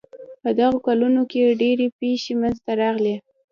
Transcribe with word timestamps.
په 0.41 0.49
دغو 0.59 0.77
کلونو 0.87 1.21
کې 1.31 1.57
ډېرې 1.61 1.87
پېښې 1.99 2.33
منځته 2.41 2.71
راغلې. 2.81 3.15